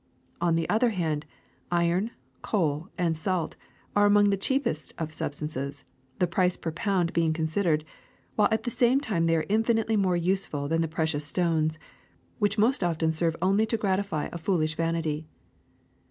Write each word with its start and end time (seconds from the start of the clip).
On 0.41 0.55
the 0.55 0.67
other 0.67 0.89
hand, 0.89 1.27
iron, 1.71 2.09
coal, 2.41 2.89
and 2.97 3.15
salt 3.15 3.55
are 3.95 4.07
among 4.07 4.31
the 4.31 4.35
cheapest 4.35 4.95
of 4.97 5.13
sub 5.13 5.35
stances, 5.35 5.83
the 6.17 6.25
price 6.25 6.57
per 6.57 6.71
pound 6.71 7.13
being 7.13 7.33
considered, 7.33 7.85
while 8.35 8.47
at 8.51 8.63
the 8.63 8.71
same 8.71 8.99
time 8.99 9.27
they 9.27 9.35
are 9.35 9.45
infinitely 9.47 9.95
more 9.97 10.17
useful 10.17 10.67
than 10.67 10.81
the 10.81 10.87
precious 10.87 11.23
stones, 11.25 11.77
which 12.39 12.57
most 12.57 12.83
often 12.83 13.13
serve 13.13 13.35
only 13.43 13.67
to 13.67 13.77
gratify 13.77 14.27
a 14.31 14.39
foolish 14.39 14.73
vanity. 14.73 15.27